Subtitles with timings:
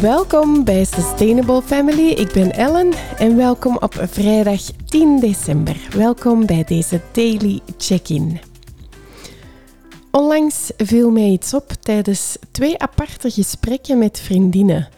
[0.00, 2.08] Welkom bij Sustainable Family.
[2.08, 5.88] Ik ben Ellen en welkom op vrijdag 10 december.
[5.96, 8.40] Welkom bij deze daily check-in.
[10.10, 14.88] Onlangs viel mij iets op tijdens twee aparte gesprekken met vriendinnen.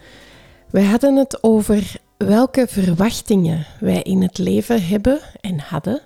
[0.69, 6.01] We hadden het over welke verwachtingen wij in het leven hebben en hadden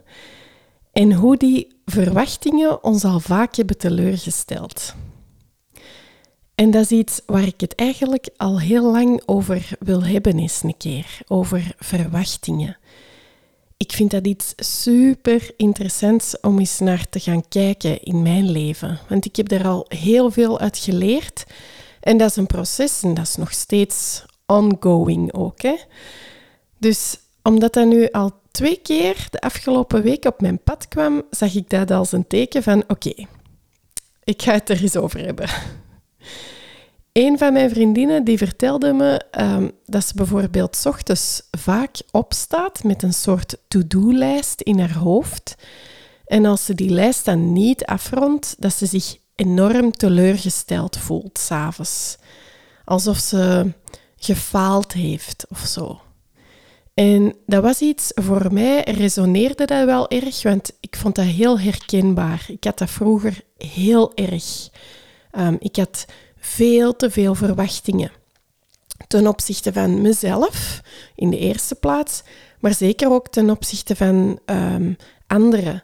[0.92, 4.96] en hoe die verwachtingen ons al vaak hebben teleurgesteld.
[6.58, 10.64] En dat is iets waar ik het eigenlijk al heel lang over wil hebben eens
[10.64, 12.78] een keer, over verwachtingen.
[13.78, 19.00] Ik vind dat iets super interessants om eens naar te gaan kijken in mijn leven,
[19.10, 21.44] want ik heb daar al heel veel uit geleerd.
[22.00, 25.62] En dat is een proces en dat is nog steeds ongoing ook.
[25.62, 25.76] Hè?
[26.78, 31.56] Dus omdat dat nu al twee keer de afgelopen week op mijn pad kwam, zag
[31.56, 33.14] ik dat als een teken van oké,
[34.24, 35.50] ik ga het er eens over hebben.
[37.18, 43.04] Een van mijn vriendinnen die vertelde me um, dat ze bijvoorbeeld ochtends vaak opstaat met
[43.04, 45.56] een soort to-do-lijst in haar hoofd.
[46.26, 52.18] En als ze die lijst dan niet afrondt, dat ze zich enorm teleurgesteld voelt s'avonds.
[52.86, 53.74] Alsof ze
[54.18, 56.02] gefaald heeft of zo.
[56.94, 61.60] En dat was iets, voor mij resoneerde dat wel erg, want ik vond dat heel
[61.60, 62.46] herkenbaar.
[62.48, 64.70] Ik had dat vroeger heel erg.
[65.32, 66.06] Um, ik had
[66.40, 68.12] veel te veel verwachtingen.
[69.08, 70.82] Ten opzichte van mezelf
[71.16, 72.24] in de eerste plaats,
[72.60, 74.96] maar zeker ook ten opzichte van um,
[75.28, 75.84] anderen.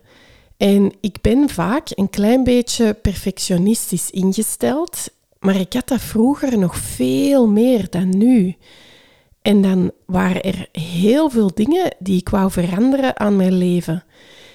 [0.58, 5.09] En ik ben vaak een klein beetje perfectionistisch ingesteld,
[5.40, 8.56] maar ik had dat vroeger nog veel meer dan nu.
[9.42, 14.04] En dan waren er heel veel dingen die ik wou veranderen aan mijn leven.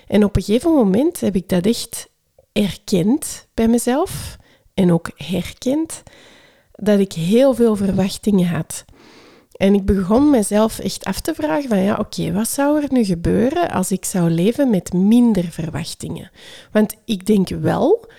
[0.07, 2.09] En op een gegeven moment heb ik dat echt
[2.53, 4.37] erkend bij mezelf
[4.79, 6.03] en ook herkend
[6.73, 8.85] dat ik heel veel verwachtingen had.
[9.53, 13.05] En ik begon mezelf echt af te vragen van ja, oké, wat zou er nu
[13.05, 16.31] gebeuren als ik zou leven met minder verwachtingen?
[16.73, 18.11] Want ik denk wel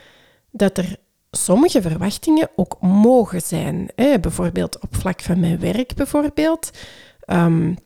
[0.51, 0.95] dat er
[1.31, 3.91] sommige verwachtingen ook mogen zijn.
[3.95, 4.19] Hè?
[4.19, 6.69] Bijvoorbeeld op vlak van mijn werk bijvoorbeeld.
[7.27, 7.77] Um,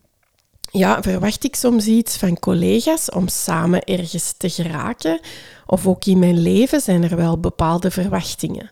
[0.73, 5.19] ja, verwacht ik soms iets van collega's om samen ergens te geraken.
[5.65, 8.71] Of ook in mijn leven zijn er wel bepaalde verwachtingen.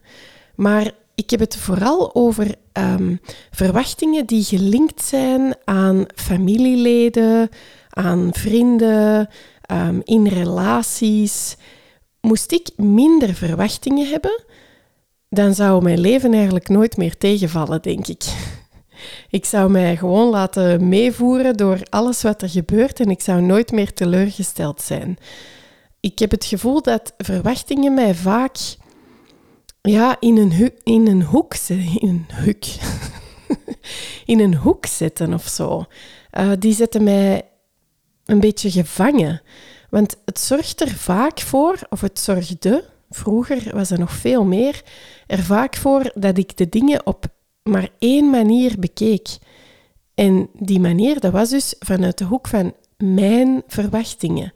[0.55, 3.19] Maar ik heb het vooral over um,
[3.51, 7.49] verwachtingen die gelinkt zijn aan familieleden,
[7.89, 9.29] aan vrienden,
[9.71, 11.55] um, in relaties.
[12.21, 14.43] Moest ik minder verwachtingen hebben,
[15.29, 18.23] dan zou mijn leven eigenlijk nooit meer tegenvallen, denk ik.
[19.29, 23.71] Ik zou mij gewoon laten meevoeren door alles wat er gebeurt en ik zou nooit
[23.71, 25.17] meer teleurgesteld zijn.
[25.99, 28.57] Ik heb het gevoel dat verwachtingen mij vaak
[29.81, 32.63] ja, in, een in een hoek in een hoek,
[34.25, 35.85] in een hoek zetten of zo.
[36.37, 37.41] Uh, die zetten mij
[38.25, 39.41] een beetje gevangen.
[39.89, 44.81] Want het zorgt er vaak voor, of het zorgde, vroeger was er nog veel meer,
[45.27, 47.25] er vaak voor dat ik de dingen op
[47.63, 49.37] maar één manier bekeek.
[50.13, 54.53] En die manier, dat was dus vanuit de hoek van mijn verwachtingen.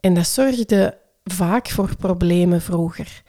[0.00, 3.22] En dat zorgde vaak voor problemen vroeger.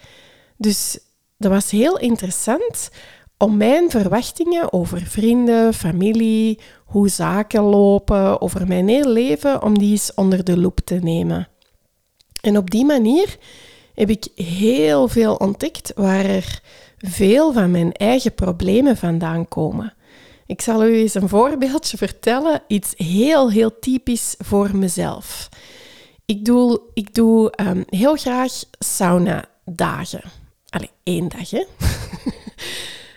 [0.57, 0.99] Dus
[1.37, 2.89] dat was heel interessant
[3.37, 9.91] om mijn verwachtingen over vrienden, familie, hoe zaken lopen, over mijn hele leven, om die
[9.91, 11.47] eens onder de loep te nemen.
[12.41, 13.37] En op die manier
[13.93, 16.61] heb ik heel veel ontdekt waar er
[17.07, 19.93] veel van mijn eigen problemen vandaan komen.
[20.45, 25.49] Ik zal u eens een voorbeeldje vertellen, iets heel, heel typisch voor mezelf.
[26.25, 30.21] Ik doe, ik doe um, heel graag sauna-dagen.
[30.69, 31.63] Allee, één dag, hè.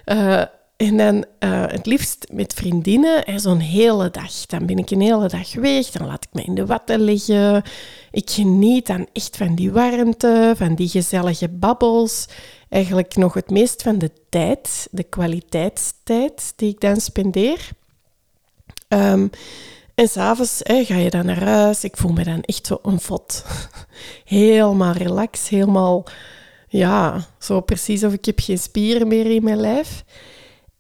[0.07, 0.45] uh,
[0.89, 4.47] en dan uh, het liefst met vriendinnen, zo'n hele dag.
[4.47, 7.63] Dan ben ik een hele dag weg, dan laat ik me in de watten liggen.
[8.11, 12.27] Ik geniet dan echt van die warmte, van die gezellige babbels
[12.69, 17.69] eigenlijk nog het meest van de tijd, de kwaliteitstijd die ik dan spendeer.
[18.89, 19.31] Um,
[19.95, 21.85] en s'avonds ga je dan naar huis.
[21.85, 23.45] Ik voel me dan echt zo een vod.
[24.25, 26.05] Helemaal relax, helemaal,
[26.69, 30.05] ja, zo precies of ik heb geen spieren meer in mijn lijf.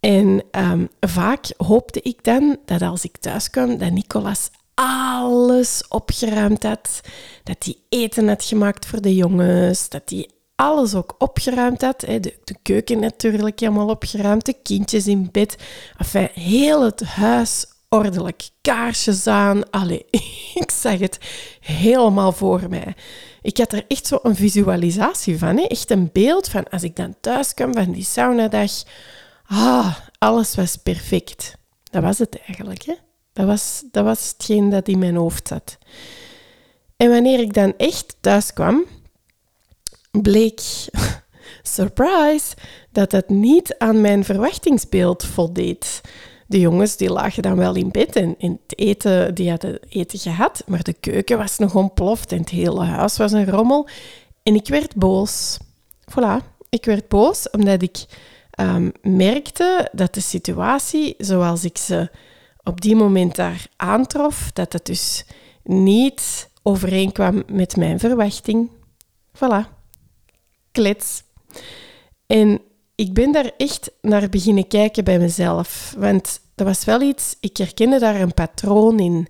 [0.00, 6.62] En um, vaak hoopte ik dan dat als ik thuis kwam, dat Nicolas alles opgeruimd
[6.62, 7.00] had.
[7.44, 9.88] Dat hij eten had gemaakt voor de jongens.
[9.88, 10.29] Dat hij
[10.59, 12.01] alles ook opgeruimd had.
[12.01, 15.57] De, keuken natuurlijk helemaal opgeruimd, de kindjes in bed.
[15.99, 18.49] Enfin, heel het huis ordelijk.
[18.61, 19.71] Kaarsjes aan.
[19.71, 20.07] Allee,
[20.63, 21.19] ik zag het
[21.61, 22.95] helemaal voor mij.
[23.43, 25.59] Ik had er echt zo een visualisatie van.
[25.59, 28.73] Echt een beeld van als ik dan thuis kwam van die saunadag.
[29.47, 31.57] ah, alles was perfect.
[31.91, 32.83] Dat was het eigenlijk.
[32.83, 32.95] Hè?
[33.33, 35.79] Dat, was, dat was hetgeen dat in mijn hoofd zat.
[36.97, 38.85] En wanneer ik dan echt thuis kwam,
[40.23, 40.61] bleek,
[41.62, 42.55] surprise,
[42.91, 46.00] dat het niet aan mijn verwachtingsbeeld voldeed.
[46.47, 50.19] De jongens die lagen dan wel in bed en, en het eten, die hadden eten
[50.19, 53.88] gehad, maar de keuken was nog ontploft en het hele huis was een rommel.
[54.43, 55.59] En ik werd boos.
[56.11, 58.05] Voilà, ik werd boos omdat ik
[58.61, 62.11] um, merkte dat de situatie zoals ik ze
[62.62, 65.25] op die moment daar aantrof, dat het dus
[65.62, 68.71] niet overeenkwam met mijn verwachting.
[69.37, 69.78] Voilà,
[72.27, 72.61] En
[72.95, 75.95] ik ben daar echt naar beginnen kijken bij mezelf.
[75.99, 79.29] Want dat was wel iets, ik herkende daar een patroon in.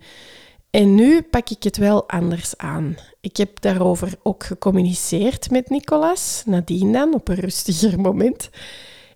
[0.71, 2.97] En nu pak ik het wel anders aan.
[3.21, 8.51] Ik heb daarover ook gecommuniceerd met Nicolas, nadien dan, op een rustiger moment.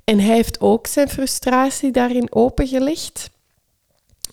[0.04, 3.30] En hij heeft ook zijn frustratie daarin opengelegd.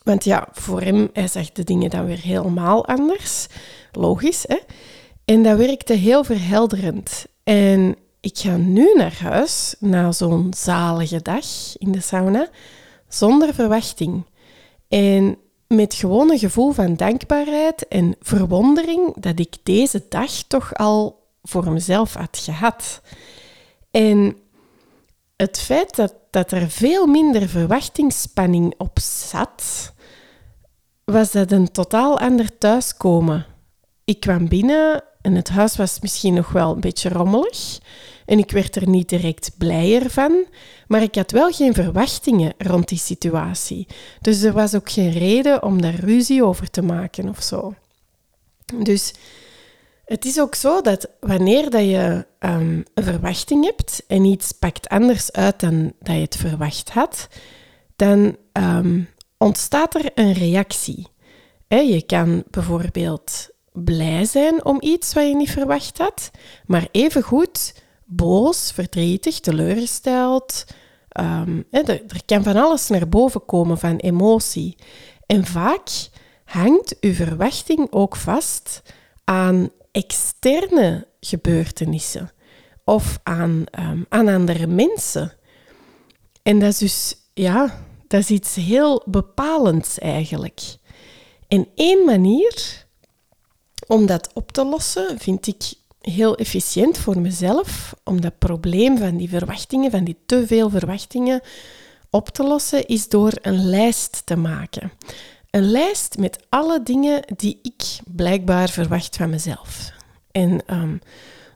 [0.03, 3.47] Want ja, voor hem, hij zag de dingen dan weer helemaal anders.
[3.91, 4.57] Logisch, hè?
[5.25, 7.25] En dat werkte heel verhelderend.
[7.49, 11.45] En ik ga nu naar huis, na zo'n zalige dag
[11.77, 12.49] in de sauna,
[13.07, 14.25] zonder verwachting.
[14.87, 15.37] En
[15.67, 21.71] met gewoon een gevoel van dankbaarheid en verwondering dat ik deze dag toch al voor
[21.71, 23.01] mezelf had gehad.
[23.91, 24.37] En
[25.35, 29.93] het feit dat, dat er veel minder verwachtingsspanning op zat,
[31.05, 33.45] was dat een totaal ander thuiskomen.
[34.03, 37.79] Ik kwam binnen en het huis was misschien nog wel een beetje rommelig.
[38.25, 40.45] En ik werd er niet direct blijer van,
[40.87, 43.87] maar ik had wel geen verwachtingen rond die situatie.
[44.21, 47.73] Dus er was ook geen reden om daar ruzie over te maken of zo.
[48.75, 49.13] Dus
[50.05, 54.87] het is ook zo dat wanneer dat je um, een verwachting hebt en iets pakt
[54.87, 57.27] anders uit dan dat je het verwacht had,
[57.95, 61.07] dan um, ontstaat er een reactie.
[61.67, 66.31] je kan bijvoorbeeld blij zijn om iets wat je niet verwacht had,
[66.65, 67.73] maar evengoed
[68.05, 70.65] boos, verdrietig, teleurgesteld.
[71.19, 74.75] Um, er, er kan van alles naar boven komen van emotie.
[75.25, 75.89] En vaak
[76.45, 78.81] hangt uw verwachting ook vast
[79.23, 82.31] aan externe gebeurtenissen
[82.85, 85.33] of aan, um, aan andere mensen.
[86.43, 90.61] En dat is dus, ja, dat is iets heel bepalends eigenlijk.
[91.47, 92.85] En één manier
[93.89, 99.17] om dat op te lossen, vind ik heel efficiënt voor mezelf, om dat probleem van
[99.17, 101.41] die verwachtingen, van die te veel verwachtingen,
[102.09, 104.91] op te lossen, is door een lijst te maken.
[105.49, 109.91] Een lijst met alle dingen die ik blijkbaar verwacht van mezelf.
[110.31, 110.97] En ehm,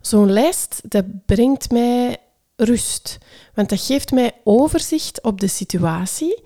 [0.01, 2.17] zo'n lijst, dat brengt mij
[2.55, 3.17] rust.
[3.53, 6.43] Want dat geeft mij overzicht op de situatie.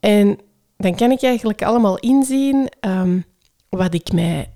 [0.00, 0.38] En
[0.76, 3.24] dan kan ik eigenlijk allemaal inzien um,
[3.68, 4.50] wat ik mij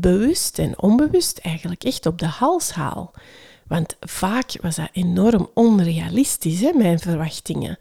[0.00, 3.12] bewust en onbewust eigenlijk echt op de hals haal.
[3.66, 7.78] Want vaak was dat enorm onrealistisch, hè, mijn verwachtingen.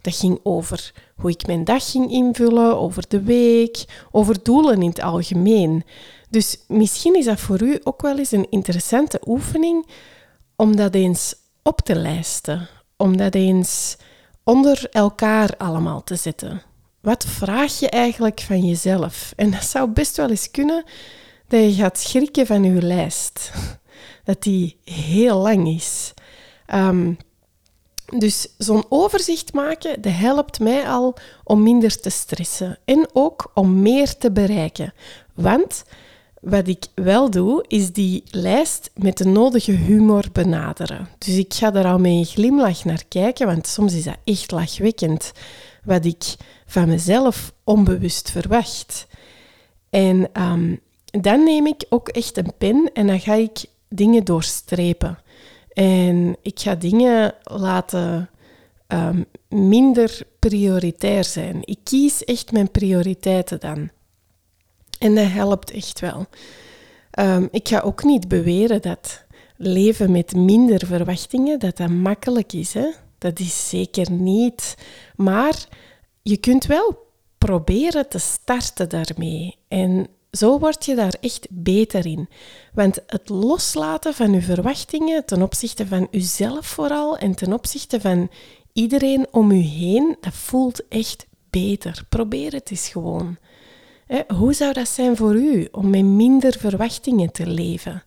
[0.00, 4.88] Dat ging over hoe ik mijn dag ging invullen, over de week, over doelen in
[4.88, 5.84] het algemeen.
[6.30, 9.86] Dus misschien is dat voor u ook wel eens een interessante oefening
[10.56, 13.96] om dat eens op te lijsten, om dat eens
[14.44, 16.62] onder elkaar allemaal te zetten.
[17.00, 19.32] Wat vraag je eigenlijk van jezelf?
[19.36, 20.84] En dat zou best wel eens kunnen
[21.50, 23.50] dat je gaat schrikken van je lijst.
[24.24, 26.12] Dat die heel lang is.
[26.74, 27.18] Um,
[28.18, 33.82] dus zo'n overzicht maken, dat helpt mij al om minder te stressen en ook om
[33.82, 34.92] meer te bereiken.
[35.34, 35.84] Want
[36.40, 41.08] wat ik wel doe, is die lijst met de nodige humor benaderen.
[41.18, 44.50] Dus ik ga daar al met een glimlach naar kijken, want soms is dat echt
[44.50, 45.32] lachwekkend
[45.84, 46.34] wat ik
[46.66, 49.06] van mezelf onbewust verwacht.
[49.90, 50.80] En um,
[51.10, 55.18] dan neem ik ook echt een pen en dan ga ik dingen doorstrepen.
[55.72, 58.30] En ik ga dingen laten
[58.88, 61.58] um, minder prioritair zijn.
[61.64, 63.90] Ik kies echt mijn prioriteiten dan.
[64.98, 66.26] En dat helpt echt wel.
[67.18, 69.24] Um, ik ga ook niet beweren dat
[69.56, 72.74] leven met minder verwachtingen, dat dat makkelijk is.
[72.74, 72.90] Hè?
[73.18, 74.76] Dat is zeker niet.
[75.16, 75.66] Maar
[76.22, 76.98] je kunt wel
[77.38, 79.56] proberen te starten daarmee.
[79.68, 82.28] En zo word je daar echt beter in.
[82.72, 88.30] Want het loslaten van je verwachtingen ten opzichte van jezelf vooral en ten opzichte van
[88.72, 92.04] iedereen om je heen, dat voelt echt beter.
[92.08, 93.36] Probeer het eens gewoon.
[94.34, 98.02] Hoe zou dat zijn voor u om met minder verwachtingen te leven?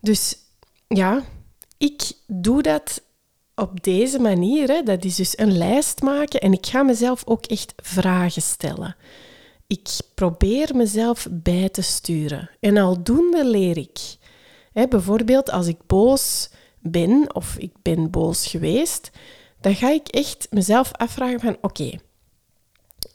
[0.00, 0.36] Dus
[0.88, 1.22] ja,
[1.78, 3.02] ik doe dat
[3.54, 7.46] op deze manier, hè, dat is dus een lijst maken en ik ga mezelf ook
[7.46, 8.96] echt vragen stellen.
[9.72, 13.98] Ik probeer mezelf bij te sturen en aldoende leer ik.
[14.72, 19.10] Hè, bijvoorbeeld als ik boos ben of ik ben boos geweest,
[19.60, 21.90] dan ga ik echt mezelf afvragen van oké,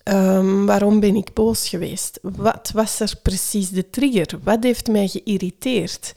[0.03, 2.19] ehm, waarom ben ik boos geweest?
[2.21, 4.39] Wat was er precies de trigger?
[4.43, 6.13] Wat heeft mij geïrriteerd?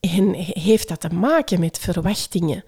[0.00, 2.64] En heeft dat te maken met verwachtingen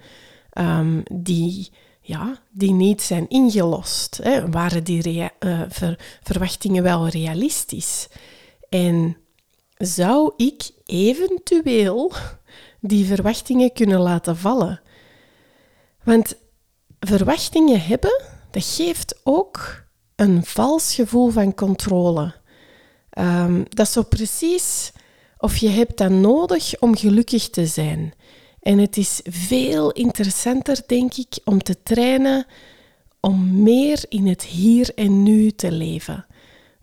[0.59, 1.71] um, die,
[2.07, 4.21] ja, die niet zijn ingelost?
[4.23, 4.51] Hè?
[4.51, 5.61] Waren die uh,
[6.23, 8.09] verwachtingen wel realistisch?
[8.69, 9.17] En
[9.77, 12.13] zou ik eventueel
[12.81, 14.81] die verwachtingen kunnen laten vallen?
[16.03, 16.37] Want
[17.01, 19.85] verwachtingen hebben, dat geeft ook
[20.17, 22.35] een vals gevoel van controle.
[23.19, 24.93] Um, dat is zo precies
[25.39, 28.15] of je hebt dat nodig om gelukkig te zijn.
[28.65, 32.47] En het is veel interessanter, denk ik, om te trainen
[33.21, 36.27] om meer in het hier en nu te leven.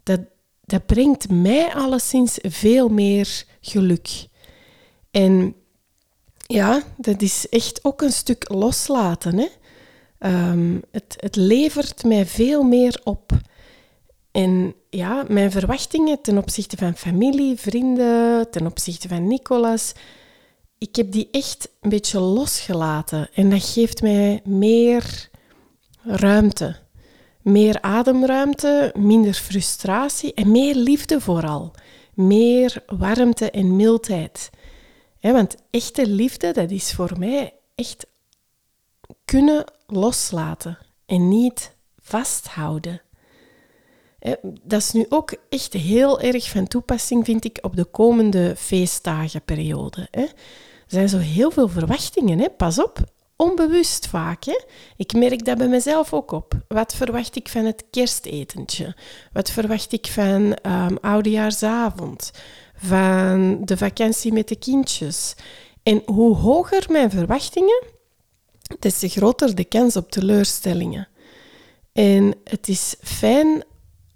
[0.03, 0.19] Dat,
[0.65, 4.27] dat brengt mij alleszins veel meer geluk.
[5.11, 5.55] En
[6.47, 9.37] ja, dat is echt ook een stuk loslaten.
[9.37, 9.47] Hè?
[10.17, 13.31] Ehm, het, het levert mij veel meer op.
[14.31, 19.93] En ja, mijn verwachtingen ten opzichte van familie, vrienden, ten opzichte van Nicolas,
[20.81, 23.29] ik heb die echt een beetje losgelaten.
[23.33, 25.29] En dat geeft mij meer
[26.03, 26.75] ruimte.
[27.41, 31.71] Meer ademruimte, minder frustratie en meer liefde vooral.
[32.13, 34.49] Meer warmte en mildheid.
[35.19, 38.05] want echte liefde, dat is voor mij echt
[39.25, 43.01] kunnen loslaten en niet vasthouden.
[44.63, 50.07] Dat is nu ook echt heel erg van toepassing, vind ik, op de komende feestdagenperiode.
[50.11, 50.33] Er
[50.87, 52.49] zijn zo heel veel verwachtingen, hè?
[52.49, 52.99] pas op,
[53.35, 54.43] onbewust vaak.
[54.97, 56.53] Ik merk dat bij mezelf ook op.
[56.67, 58.95] Wat verwacht ik van het kerstetentje?
[59.33, 62.31] Wat verwacht ik van um, oudejaarsavond?
[62.75, 65.35] Van de vakantie met de kindjes?
[65.83, 67.83] En hoe hoger mijn verwachtingen,
[68.79, 71.07] des te groter de kans op teleurstellingen.
[71.93, 73.63] En het is fijn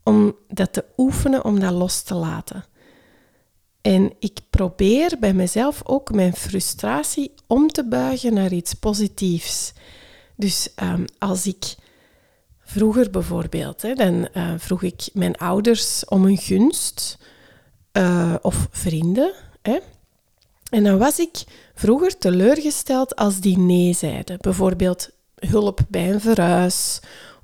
[0.05, 2.65] om dat te oefenen, om dat los te laten.
[3.81, 9.73] En ik probeer bij mezelf ook mijn frustratie om te buigen naar iets positiefs.
[10.35, 11.75] Dus um, als ik
[12.59, 17.17] vroeger bijvoorbeeld, hè, dan uh, vroeg ik mijn ouders om een gunst
[17.93, 19.33] uh, of vrienden.
[19.61, 19.79] Hè.
[20.69, 21.43] En dan was ik
[21.75, 24.37] vroeger teleurgesteld als die nee zeiden.
[24.41, 26.99] Bijvoorbeeld hulp bij een verhuis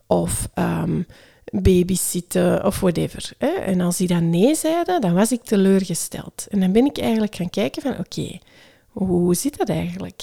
[0.08, 1.06] of um,
[1.52, 3.34] babysitten of whatever.
[3.38, 3.48] Hè?
[3.48, 6.48] En als die dan nee zeiden, dan was ik teleurgesteld.
[6.50, 8.40] En dan ben ik eigenlijk gaan kijken van oké,
[8.88, 10.22] hoe zit dat eigenlijk?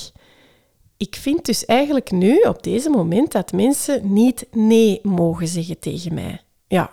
[0.96, 6.14] Ik vind dus eigenlijk nu, op deze moment, dat mensen niet nee mogen zeggen tegen
[6.14, 6.40] mij.
[6.68, 6.92] Ja.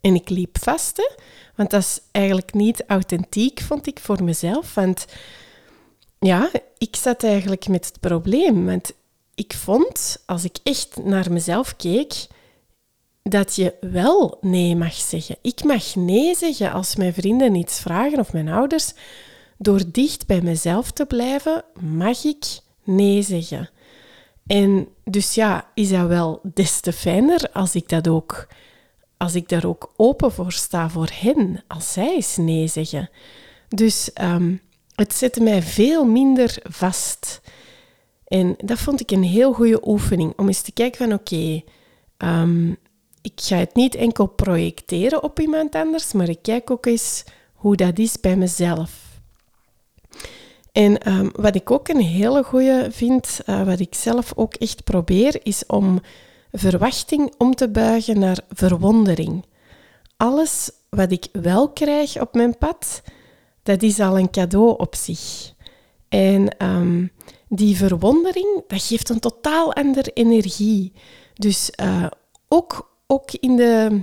[0.00, 1.16] En ik liep vast,
[1.54, 4.74] want dat is eigenlijk niet authentiek, vond ik, voor mezelf.
[4.74, 5.06] Want
[6.18, 8.66] ja, ik zat eigenlijk met het probleem.
[8.66, 8.92] Want
[9.34, 12.26] ik vond, als ik echt naar mezelf keek,
[13.22, 15.36] dat je wel nee mag zeggen.
[15.42, 18.92] Ik mag nee zeggen als mijn vrienden iets vragen of mijn ouders.
[19.58, 22.44] Door dicht bij mezelf te blijven, mag ik
[22.84, 23.70] nee zeggen.
[24.46, 28.48] En dus ja, is dat wel des te fijner als ik dat ook,
[29.16, 33.10] als ik daar ook open voor sta voor hen, als zij eens nee zeggen.
[33.68, 34.54] Dus ehm,
[34.94, 37.40] het zette mij veel minder vast.
[38.26, 41.62] En dat vond ik een heel goede oefening om eens te kijken van oké,
[42.16, 42.72] ehm,
[43.34, 47.76] ik ga het niet enkel projecteren op iemand anders, maar ik kijk ook eens hoe
[47.76, 48.90] dat is bij mezelf.
[50.72, 54.84] En ehm, wat ik ook een hele goede vind, uh, wat ik zelf ook echt
[54.84, 56.00] probeer, is om
[56.52, 59.44] verwachting om te buigen naar verwondering.
[60.16, 63.02] Alles wat ik wel krijg op mijn pad,
[63.62, 65.52] dat is al een cadeau op zich.
[66.08, 67.06] En ehm,
[67.48, 70.92] die verwondering, dat geeft een totaal andere energie.
[71.34, 72.06] Dus uh,
[72.48, 74.00] ook ook in de,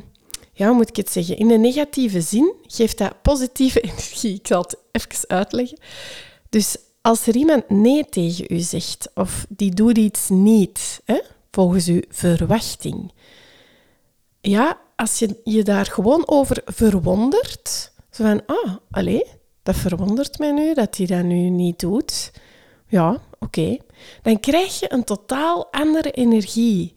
[0.53, 4.35] ja, moet ik het zeggen, in de negatieve zin geeft dat positieve energie.
[4.35, 5.77] Ik zal het even uitleggen.
[6.50, 11.19] Dus als er iemand nee tegen u zegt, of die doet iets niet, hè,
[11.51, 13.12] volgens uw verwachting,
[14.41, 19.25] ja, als je je daar gewoon over verwondert, zo van, ah, allee,
[19.63, 22.31] dat verwondert mij nu, dat hij dat nu niet doet.
[22.88, 23.77] Ja, oké.
[24.21, 26.93] Dan krijg je een totaal andere energie.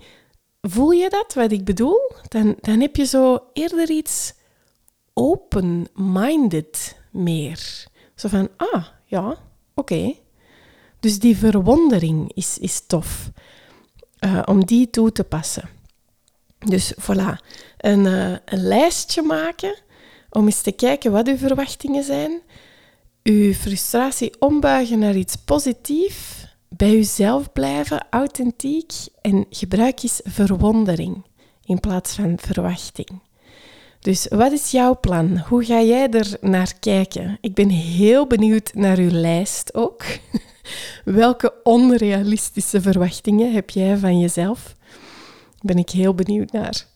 [0.60, 2.12] Voel je dat, wat ik bedoel?
[2.28, 4.34] Dan, dan heb je zo eerder iets
[5.12, 7.86] open-minded meer.
[8.14, 9.38] Zo van, ah, ja,
[9.74, 10.14] oké.
[11.00, 13.30] Dus die verwondering is, is tof.
[14.20, 15.68] uh, om die toe te passen.
[16.58, 17.44] Dus voilà,
[17.76, 19.74] een, uh, een lijstje maken
[20.30, 22.40] om eens te kijken wat uw verwachtingen zijn.
[23.22, 26.47] Uw frustratie ombuigen naar iets positiefs.
[26.68, 28.92] Bij uzelf blijven, authentiek.
[29.20, 31.24] En gebruik eens verwondering
[31.64, 33.20] in plaats van verwachting.
[34.00, 35.38] Dus wat is jouw plan?
[35.38, 37.38] Hoe ga jij er naar kijken?
[37.40, 40.04] Ik ben heel benieuwd naar uw lijst ook.
[41.04, 44.76] Welke onrealistische verwachtingen heb jij van jezelf?
[45.60, 46.86] Ben ik heel benieuwd naar.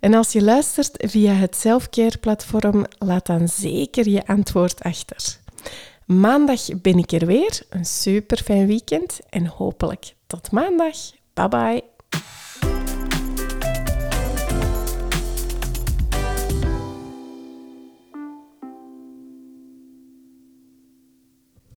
[0.00, 5.38] En als je luistert via het Selfcare-platform, laat dan zeker je antwoord achter.
[6.06, 7.62] Maandag ben ik er weer.
[7.70, 10.96] Een super fijn weekend en hopelijk tot maandag.
[11.34, 11.82] Bye bye.